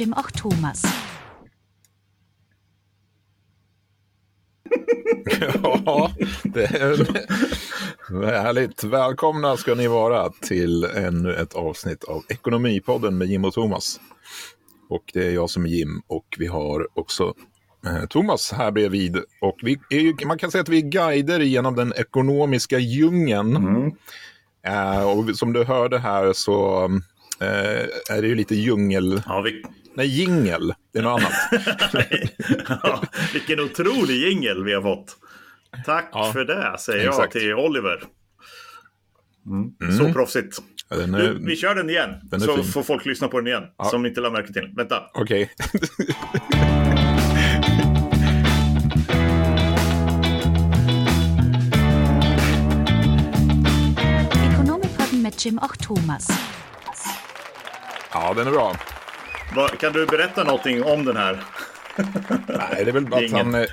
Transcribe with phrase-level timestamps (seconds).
[0.00, 0.82] Jim och Thomas.
[5.84, 6.10] Ja,
[6.44, 8.84] det är härligt.
[8.84, 14.00] Välkomna ska ni vara till ännu ett avsnitt av Ekonomipodden med Jim och Thomas.
[14.88, 17.34] Och det är jag som är Jim och vi har också
[17.86, 19.16] eh, Thomas här bredvid.
[19.40, 23.56] Och vi är ju, man kan säga att vi är guider genom den ekonomiska djungeln.
[24.66, 26.88] Eh, och som du hörde här så
[27.40, 29.22] är det ju lite djungel...
[29.26, 29.62] Ja, vi...
[29.94, 30.74] Nej, jingel.
[30.92, 31.32] Det är något annat.
[32.82, 35.16] ja, vilken otrolig jingel vi har fått.
[35.84, 37.34] Tack Ja, för det, säger exakt.
[37.34, 38.02] jag till Oliver.
[39.46, 39.98] Mm.
[39.98, 40.58] Så proffsigt.
[40.90, 42.64] Ja, är- Du, vi kör den igen, Den så fin.
[42.64, 43.62] får folk lyssna på den igen.
[43.90, 44.72] Som inte la märke till.
[44.76, 45.02] Vänta.
[45.14, 45.50] Okej.
[54.52, 56.28] Ekonomipodden med Jim och Thomas.
[58.22, 58.76] Ja, den är bra.
[59.54, 61.44] Vad- Kan du berätta någonting om den här?
[62.48, 63.66] Nej, det är väl bara att han, eh,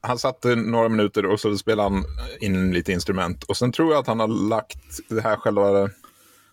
[0.00, 2.04] han satt några minuter och så spelade han
[2.40, 3.44] in lite instrument.
[3.44, 5.82] Och sen tror jag att han har lagt det här själva...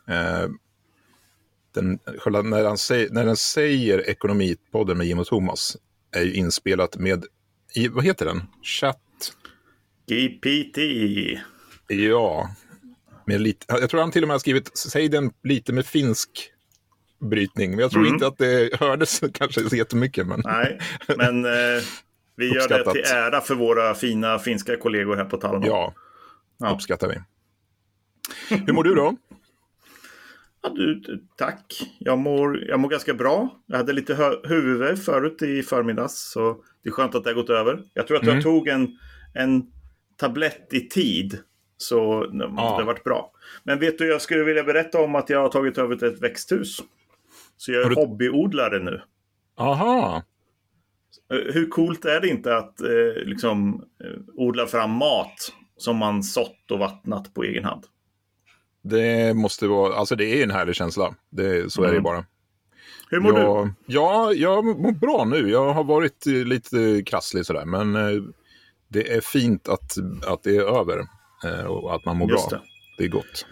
[0.09, 0.49] Eh,
[1.73, 5.77] den, själva när, han säger, när den säger Ekonomipodden med Jim och Thomas
[6.15, 7.25] är ju inspelat med,
[7.75, 8.43] i, vad heter den?
[8.63, 8.97] Chatt?
[10.07, 10.77] GPT.
[11.87, 12.49] Ja.
[13.25, 16.50] Med lite, jag tror han till och med har skrivit, säg den lite med finsk
[17.21, 17.69] brytning.
[17.71, 18.13] Men jag tror Mm.
[18.13, 20.27] inte att det hördes kanske så jättemycket.
[20.27, 20.41] Men...
[20.45, 20.79] Nej,
[21.17, 21.81] men eh,
[22.35, 25.65] vi gör det till ära för våra fina finska kollegor här på Talma.
[25.67, 25.93] Ja,
[26.59, 26.69] Ja.
[26.75, 27.15] uppskattar vi.
[28.65, 29.15] Hur mår du då?
[30.63, 31.01] Ja, du,
[31.37, 31.81] tack.
[31.99, 33.49] Jag mår, jag mår ganska bra.
[33.65, 36.31] Jag hade lite huvudvärk förut i förmiddags.
[36.31, 37.83] Så det är skönt att det har gått över.
[37.93, 38.35] Jag tror att Mm.
[38.35, 38.87] jag tog en,
[39.33, 39.63] en
[40.17, 41.39] tablett i tid.
[41.77, 43.31] Så det har varit bra.
[43.63, 46.77] Men vet du, jag skulle vilja berätta om att jag har tagit över ett växthus.
[47.61, 49.01] Så jag är du- hobbyodlare nu.
[49.57, 50.23] Aha,
[51.33, 56.23] Eh, Hur coolt är det inte att eh, liksom, eh, odla fram mat som man
[56.23, 57.83] sått och vattnat på egen hand?
[58.83, 61.15] det måste vara, alltså det är en härlig känsla.
[61.29, 62.03] Det, så är det Mm.
[62.03, 62.25] bara.
[63.09, 63.39] Hur mår du?
[63.39, 65.49] jag, Ja, jag mår bra nu.
[65.49, 67.93] Jag har varit eh, lite krasslig sådär, men
[68.87, 69.93] det är fint att,
[70.27, 70.99] att det är över
[71.67, 72.57] och att man mår Just bra.
[72.59, 72.63] det.
[72.97, 73.45] Det är gott.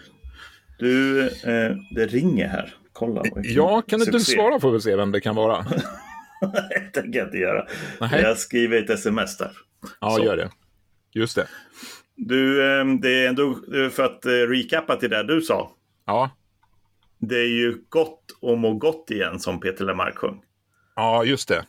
[0.78, 2.74] Du, eh, det ringer här.
[3.00, 3.22] Kolla.
[3.42, 4.32] Ja, kan inte du succé.
[4.36, 5.62] svara får vi se vem det kan vara?
[6.70, 7.66] det tänker jag inte göra.
[8.00, 8.22] Nej.
[8.22, 9.52] Jag skriver ett sms där.
[10.00, 10.24] Ja, Så.
[10.24, 10.50] gör det.
[11.14, 11.46] Just det.
[12.16, 15.70] Du, eh, det är ändå eh, för att eh, recappa till det du sa.
[16.06, 16.30] Ja,
[17.18, 20.42] Det är ju gott att må gott igen som Peter Lemark sjöng.
[20.96, 21.64] ja just det.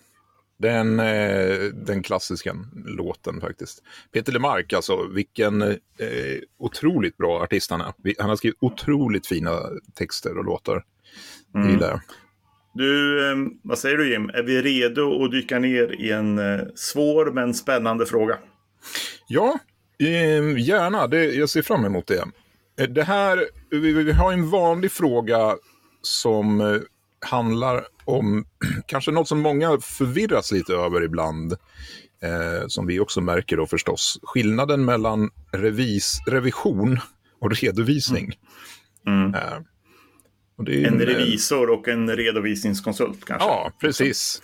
[0.59, 2.56] Den, eh, den klassiska
[2.86, 3.84] låten faktiskt.
[4.13, 5.78] Peter Lemark, alltså vilken eh,
[6.59, 7.94] otroligt bra artist han är.
[8.19, 9.59] Han har skrivit otroligt fina
[9.96, 10.84] texter och låtar.
[11.55, 11.67] Mm.
[11.67, 12.01] Det gillar jag.
[12.73, 14.29] Du, eh, vad säger du Jim?
[14.29, 18.38] Är vi redo att dyka ner i en eh, svår men spännande fråga?
[19.27, 19.59] Ja,
[20.00, 21.07] eh, gärna.
[21.07, 22.23] Det, jag ser fram emot det.
[22.79, 25.55] Eh, Det här, vi, har en vanlig fråga
[26.01, 26.79] som
[27.25, 28.45] handlar om
[28.85, 31.53] kanske något som många förvirras lite över ibland.
[32.23, 34.19] Eh, som vi också märker då förstås.
[34.23, 37.00] Skillnaden mellan revis, revision
[37.39, 38.33] och redovisning.
[39.07, 39.33] Mm.
[39.33, 39.59] Eh,
[40.57, 43.47] och det är ju En eh, revisor och en redovisningskonsult kanske?
[43.47, 44.41] Ja, precis.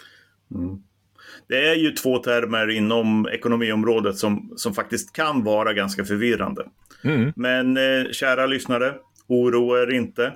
[1.50, 6.66] Det är ju två termer inom ekonomiområdet som, som faktiskt kan vara ganska förvirrande.
[7.02, 7.34] Mm.
[7.36, 8.94] Men eh, kära lyssnare,
[9.28, 10.34] oroa er inte.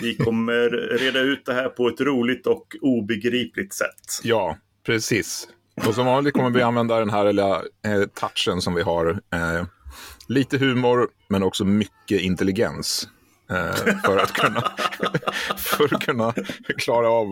[0.00, 4.20] Vi kommer reda ut det här på ett roligt och obegripligt sätt.
[4.22, 5.48] Ja, precis.
[5.86, 9.10] Och som vanligt kommer vi använda den här lilla eh, touchen som vi har.
[9.10, 9.66] Eh,
[10.28, 13.08] lite humor, men också mycket intelligens.
[13.50, 13.74] Eh,
[14.04, 14.60] för, att kunna,
[15.56, 16.32] för att kunna
[16.78, 17.26] klara av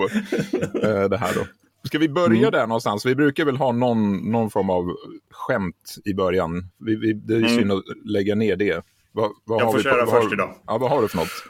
[0.83, 1.35] eh, det här.
[1.35, 1.47] Då.
[1.85, 2.51] Ska vi börja Mm.
[2.53, 3.07] där någonstans?
[3.07, 4.97] Vi brukar väl ha någon, någon form av
[5.31, 6.69] skämt i början.
[6.79, 7.49] Vi, vi, det är Mm.
[7.57, 8.85] synd att lägga ner det.
[9.13, 10.55] Vad, vad Jag får köra har- först idag.
[10.67, 11.45] Ja, vad har du för något?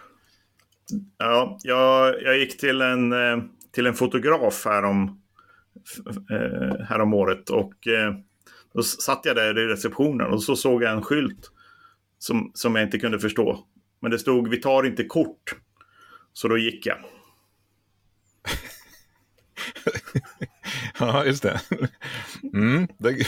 [1.18, 3.38] Ja, jag, jag gick till en, eh,
[3.72, 5.20] till en fotograf härom,
[6.88, 7.72] härom året och
[8.74, 11.50] då satt jag där i receptionen och så såg jag en skylt
[12.18, 13.58] som, som jag inte kunde förstå.
[14.02, 15.54] Men det stod vi tar inte kort.
[16.32, 16.98] Så då gick jag.
[20.98, 21.60] Ja, just det.
[22.54, 23.16] Mm, det...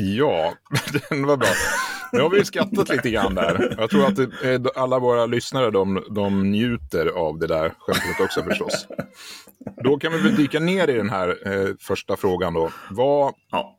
[0.00, 0.54] Ja,
[1.10, 1.48] den var bra.
[2.12, 3.74] Nu har vi skrattat lite grann där.
[3.78, 8.42] Jag tror att eh, alla våra lyssnare de, de njuter av det där skämtet också
[8.42, 8.86] förstås.
[9.84, 12.70] Då kan vi väl dyka ner i den här eh, första frågan då.
[12.90, 13.77] Vad, Ja.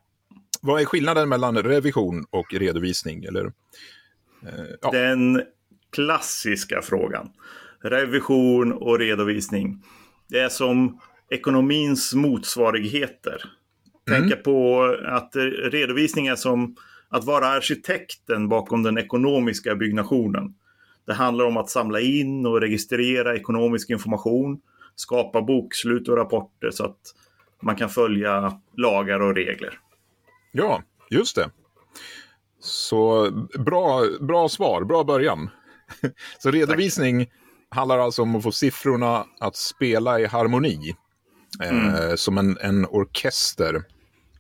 [0.62, 3.24] Vad är skillnaden mellan revision och redovisning?
[3.24, 4.92] Eller, eh, ja.
[4.92, 5.42] Den
[5.92, 7.30] klassiska frågan.
[7.82, 9.84] revision och redovisning.
[10.30, 13.44] Det är som ekonomins motsvarigheter.
[14.10, 14.22] Mm.
[14.22, 15.36] Tänka på att
[15.72, 16.76] redovisning är som
[17.10, 20.54] att vara arkitekten bakom den ekonomiska byggnationen.
[21.08, 24.62] Det handlar om att samla in och registrera ekonomisk information,
[24.96, 27.00] skapa bokslut och rapporter så att
[27.62, 29.80] man kan följa lagar och regler.
[30.52, 31.50] Ja, just det.
[32.60, 33.30] Så
[33.60, 35.50] bra, bra svar, bra början.
[36.40, 37.28] Så redovisning
[37.70, 40.96] handlar alltså om att få siffrorna att spela i harmoni.
[41.64, 43.84] Eh, som en, en orkester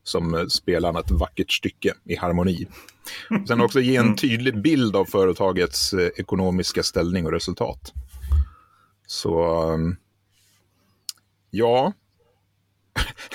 [0.03, 2.67] som eh, spelar ett vackert stycke i harmoni.
[3.47, 7.93] Sen också ge en tydlig bild av företagets eh, ekonomiska ställning och resultat.
[9.07, 9.97] Så um,
[11.49, 11.93] ja,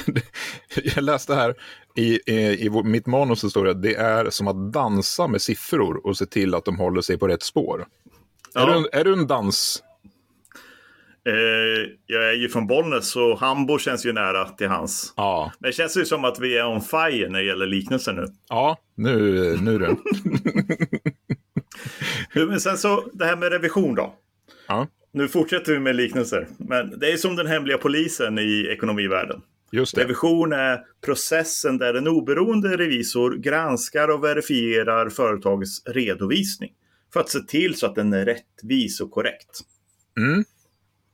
[0.95, 1.55] jag läste här
[1.97, 5.43] i, i, i mitt manus så står det att det är som att dansa med
[5.43, 7.81] siffror och se till att de håller sig på rätt spår.
[8.55, 8.67] Är, Ja.
[8.67, 9.83] du, en- är du en dans?
[11.29, 15.13] Eh, jag är ju från Bollnäs så Hambo känns ju nära till hans.
[15.17, 18.13] Ja, Men det känns ju som att vi är on fire när det gäller liknelser
[18.13, 18.27] nu.
[18.49, 19.11] ja nu,
[19.63, 19.97] nu är det.
[22.47, 24.15] Men sen så det här med revision då.
[24.69, 26.49] Ja, Nu fortsätter vi med liknelser.
[26.59, 29.41] Men det är som den hemliga polisen i ekonomivärlden.
[29.73, 36.73] Revision är processen där en oberoende revisor granskar och verifierar företagets redovisning.
[37.13, 39.61] För att se till så att den är rättvis och korrekt.
[40.19, 40.45] Mm.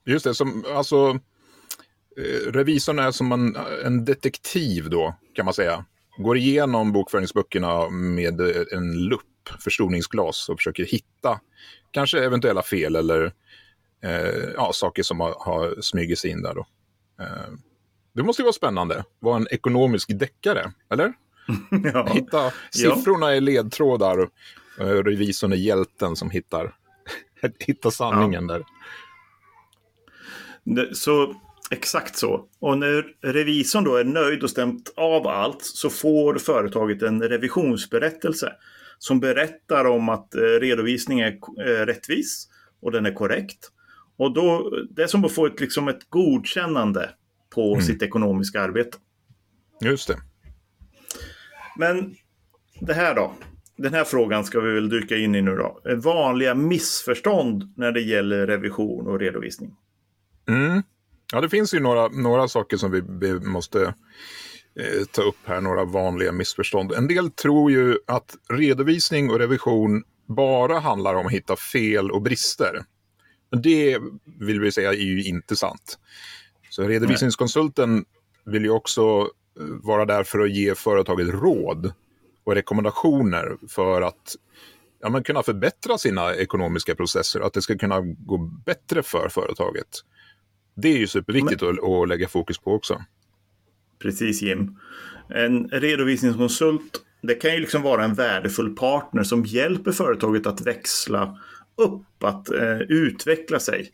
[0.05, 1.19] Just det, som, alltså,
[2.17, 3.55] eh, revisorn är som en,
[3.85, 5.85] en detektiv då, kan man säga.
[6.17, 11.39] Går igenom bokföringsböckerna med eh, en lupp, förstoringsglas, och försöker hitta
[11.91, 13.33] kanske eventuella fel eller
[14.03, 16.53] eh, ja, saker som har, har smugit sig in där.
[16.53, 16.65] Då.
[17.21, 17.53] Eh,
[18.13, 21.13] det måste ju vara spännande, vara en ekonomisk deckare, eller?
[21.93, 22.07] ja.
[22.13, 24.29] Hitta siffrorna är ledtrådar, och
[24.87, 26.75] eh, revisorn är hjälten som hittar,
[27.59, 28.63] hittar sanningen där.
[30.63, 31.35] Det- Så
[31.71, 32.45] exakt så.
[32.59, 38.53] Och när revisorn då är nöjd och stämt av allt så får företaget en revisionsberättelse
[38.99, 42.47] som berättar om att eh, redovisningen är eh, rättvis
[42.81, 43.71] och den är korrekt.
[44.17, 47.09] Och då, det är som att få ett, liksom ett godkännande
[47.55, 48.97] på sitt ekonomiska arbete.
[49.81, 50.17] Just det.
[51.77, 52.15] Men
[52.79, 53.33] det här då?
[53.77, 55.81] Den här frågan ska vi väl dyka in i nu då.
[55.95, 59.75] Vanliga missförstånd när det gäller revision och redovisning.
[60.47, 60.83] Mm.
[61.33, 63.83] Ja, det finns ju några, några saker som vi, vi måste
[64.79, 66.91] eh, ta upp här, några vanliga missförstånd.
[66.91, 72.21] En del tror ju att redovisning och revision bara handlar om att hitta fel och
[72.21, 72.83] brister.
[73.51, 73.99] Men det
[74.39, 75.99] vill vi säga är ju inte sant.
[76.71, 78.05] Så redovisningskonsulten
[78.45, 79.01] vill ju också
[79.59, 81.93] eh, vara där för att ge företaget råd
[82.43, 84.35] och rekommendationer för att
[85.01, 89.87] ja, men kunna förbättra sina ekonomiska processer, att det ska kunna gå bättre för företaget.
[90.75, 93.01] Det är ju superviktigt att, att lägga fokus på också.
[93.99, 94.79] Precis Jim.
[95.29, 101.39] En redovisningskonsult det kan ju liksom vara en värdefull partner som hjälper företaget att växla
[101.77, 103.91] upp, att eh, utveckla sig.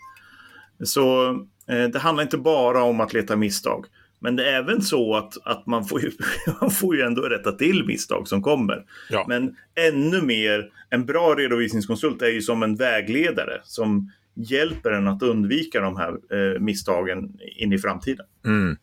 [0.84, 1.36] Så
[1.68, 3.86] det handlar inte bara om att leta misstag.
[4.20, 6.12] Men det är även så att, att man, får ju,
[6.62, 8.86] man får ju ändå rätta till misstag som kommer.
[9.10, 9.26] Ja.
[9.28, 15.24] Men ännu mer, en bra redovisningskonsult är ju som en vägledare som hjälper en att
[15.24, 18.26] undvika de här eh, misstagen in i framtiden.
[18.46, 18.78] Mm,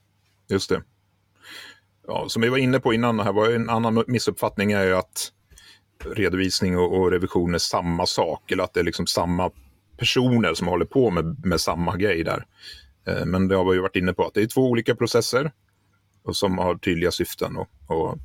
[0.49, 0.83] just det.
[2.07, 5.33] Ja, som vi var inne på innan, här var en annan missuppfattning är ju att
[6.05, 9.51] redovisning och, och revision är samma sak, eller att det är liksom samma
[9.97, 12.47] personer som håller på med, med samma grej där.
[13.07, 15.53] Eh, men det har vi ju varit inne på, att det är två olika processer
[16.23, 17.57] och som har tydliga syften.
[17.57, 18.19] Och, och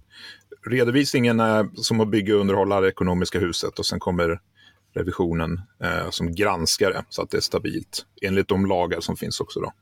[0.67, 4.39] redovisningen är som att bygga och underhålla det ekonomiska huset och sen kommer
[4.93, 9.39] revisionen eh, som granskar det så att det är stabilt enligt de lagar som finns
[9.39, 9.59] också.
[9.59, 9.73] Då.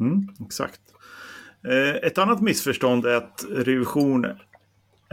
[0.00, 0.80] Mm, exakt.
[1.68, 4.26] Eh, Ett annat missförstånd är att revision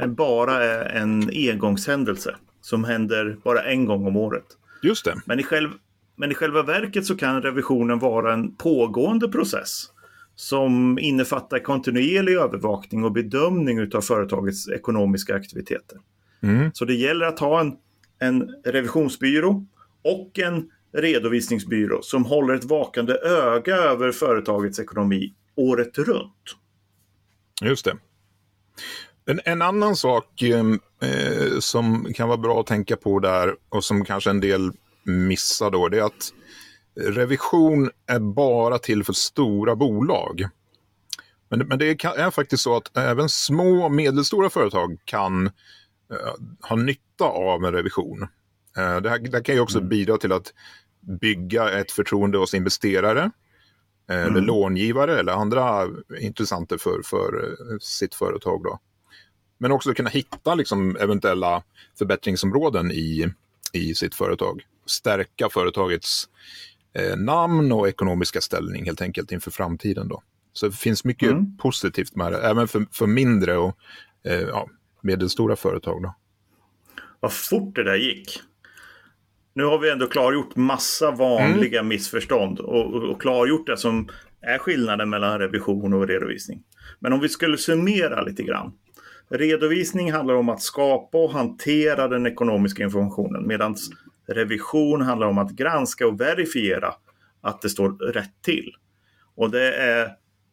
[0.07, 4.45] bara är en engångshändelse som händer bara en gång om året.
[4.81, 5.21] Just det.
[5.25, 5.69] Men i, själv,
[6.15, 9.85] men i själva verket så kan revisionen vara en pågående process
[10.35, 15.97] som innefattar kontinuerlig övervakning och bedömning av företagets ekonomiska aktiviteter.
[16.43, 16.71] Mm.
[16.73, 17.73] Så det gäller att ha en,
[18.19, 19.65] en revisionsbyrå
[20.03, 26.57] och en redovisningsbyrå som håller ett vakande öga över företagets ekonomi året runt.
[27.61, 27.97] Just det.
[29.25, 34.05] En, en annan sak eh, som kan vara bra att tänka på där och som
[34.05, 34.71] kanske en del
[35.03, 36.33] missar då, det är att
[36.95, 40.47] revision är bara till för stora bolag.
[41.49, 46.75] Men, men det är faktiskt så att även små och medelstora företag kan eh, ha
[46.75, 48.21] nytta av en revision.
[48.77, 50.53] Eh, det, här, det här kan ju också bidra till att
[51.21, 53.31] bygga ett förtroende hos investerare,
[54.09, 54.45] eh, eller Mm.
[54.45, 55.87] långivare eller andra
[56.19, 58.63] intressenter för, för eh, sitt företag.
[58.63, 58.79] Då.
[59.61, 61.63] Men också kunna hitta liksom, eventuella
[61.97, 63.27] förbättringsområden i,
[63.73, 64.61] i sitt företag.
[64.85, 66.29] Stärka företagets
[66.93, 70.07] eh, namn och ekonomiska ställning helt enkelt inför framtiden.
[70.07, 70.23] Då.
[70.53, 71.57] Så det finns mycket Mm.
[71.57, 73.77] positivt med det, även för, för mindre och
[74.25, 74.69] eh, ja,
[75.01, 76.03] medelstora företag.
[76.03, 76.15] Då.
[77.19, 78.41] Vad fort det där gick.
[79.53, 84.09] Nu har vi ändå klargjort massa vanliga missförstånd och, och, och klargjort det som
[84.41, 86.63] är skillnaden mellan revision och redovisning.
[86.99, 88.73] Men om vi skulle summera lite grann.
[89.31, 93.75] Redovisning handlar om att skapa och hantera den ekonomiska informationen medan
[94.27, 96.93] revision handlar om att granska och verifiera
[97.41, 98.75] att det står rätt till.
[99.35, 100.05] Och det är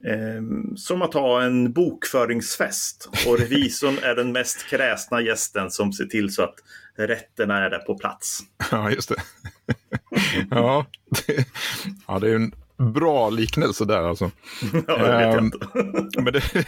[0.05, 0.43] eh,
[0.77, 6.35] som att ha en bokföringsfest och revisorn är den mest kräsna gästen som ser till
[6.35, 6.55] så att
[6.97, 8.41] rätterna är där på plats.
[8.71, 9.17] Ja, just det.
[10.51, 10.87] ja,
[11.27, 11.47] det,
[12.07, 14.31] ja, det är en bra liknelse där alltså.
[14.73, 15.59] Ja, det vet jag Ehm, inte.
[16.23, 16.43] Men, det,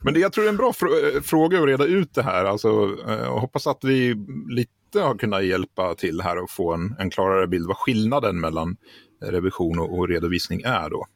[0.00, 2.44] men det, jag tror det är en bra frå- fråga att reda ut det här.
[2.44, 2.68] Alltså,
[3.08, 4.14] eh, jag hoppas att vi
[4.48, 8.76] lite har kunnat hjälpa till här och få en, en klarare bild vad skillnaden mellan
[9.22, 11.06] revision och, och redovisning är då.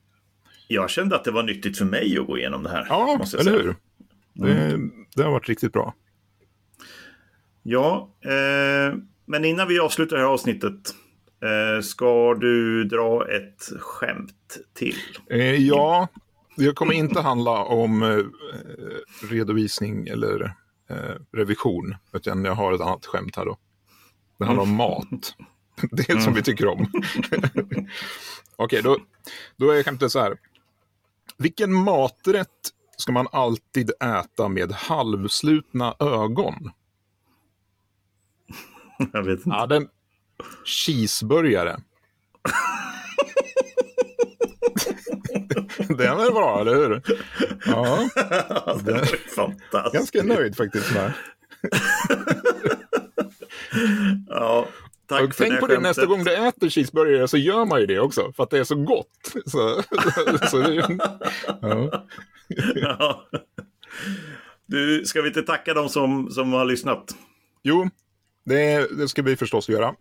[0.69, 2.87] Jag kände att det var nyttigt för mig att gå igenom det här.
[2.89, 3.75] Ja, måste jag eller säga.
[4.35, 4.47] hur?
[4.47, 4.79] Det,
[5.17, 5.95] det har varit riktigt bra.
[7.63, 10.75] Ja, eh, men innan vi avslutar det här avsnittet
[11.43, 14.97] eh, ska du dra ett skämt till.
[15.31, 16.09] Eh, ja,
[16.57, 18.25] det kommer inte handla om eh,
[19.31, 20.55] redovisning eller
[21.33, 23.57] revision, utan jag har ett annat skämt här då.
[24.39, 25.35] Det handlar om mat.
[25.91, 26.87] Det som vi tycker om.
[28.57, 28.99] Okej, då,
[29.57, 30.37] då är skämtet så här.
[31.37, 36.71] Vilken maträtt ska man alltid äta med halvslutna ögon?
[39.13, 39.51] Jag vet inte.
[39.51, 39.89] Ja, den...
[40.65, 41.77] Cheeseburgare.
[45.89, 47.03] Den är bra, eller hur?
[47.67, 48.09] Ja,
[48.85, 49.93] det var fantastiskt.
[49.95, 51.13] ganska nöjd faktiskt med.
[54.29, 54.69] Ja,
[55.07, 57.81] tack Och för tänk det på det nästa gång du äter cheeseburgare så gör man
[57.81, 59.33] ju det också, för att det är så gott.
[59.47, 59.83] Så,
[60.51, 60.99] så det,
[61.61, 62.07] ja.
[62.75, 63.29] Ja.
[64.67, 67.15] Du, ska vi inte tacka de som, som har lyssnat?
[67.63, 67.89] Jo,
[68.45, 69.95] det, det ska vi förstås göra.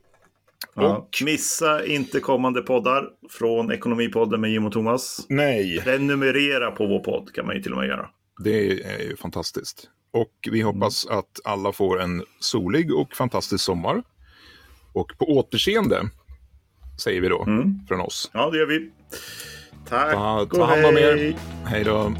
[0.79, 0.97] Ja.
[0.97, 5.25] Och Missa inte kommande poddar från Ekonomipodden med Jim och Thomas.
[5.29, 8.09] nej, Prenumerera på vår podd kan man ju till och med göra.
[8.43, 9.89] det är ju fantastiskt.
[10.13, 14.03] Och vi hoppas att alla får en solig och fantastisk sommar.
[14.93, 16.09] Och på återseende,
[17.03, 17.79] säger vi då, Mm.
[17.87, 18.29] från oss.
[18.33, 18.91] Ja, det gör vi.
[19.89, 21.35] Tack Ta, och ta hand om er.
[21.65, 21.83] hej.
[21.83, 22.13] Då.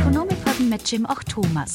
[0.00, 1.74] Ekonomipodden mit Jim och Thomas.